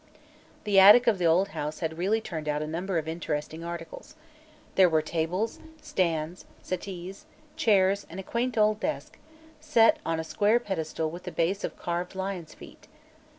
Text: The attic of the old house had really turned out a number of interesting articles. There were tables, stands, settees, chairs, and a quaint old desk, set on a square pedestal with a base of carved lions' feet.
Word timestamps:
The 0.63 0.79
attic 0.79 1.05
of 1.05 1.19
the 1.19 1.27
old 1.27 1.49
house 1.49 1.77
had 1.81 1.99
really 1.99 2.19
turned 2.21 2.49
out 2.49 2.63
a 2.63 2.67
number 2.67 2.97
of 2.97 3.07
interesting 3.07 3.63
articles. 3.63 4.15
There 4.73 4.89
were 4.89 5.03
tables, 5.03 5.59
stands, 5.79 6.45
settees, 6.63 7.27
chairs, 7.55 8.07
and 8.09 8.19
a 8.19 8.23
quaint 8.23 8.57
old 8.57 8.79
desk, 8.79 9.19
set 9.59 9.99
on 10.03 10.19
a 10.19 10.23
square 10.23 10.59
pedestal 10.59 11.11
with 11.11 11.27
a 11.27 11.31
base 11.31 11.63
of 11.63 11.77
carved 11.77 12.15
lions' 12.15 12.55
feet. 12.55 12.87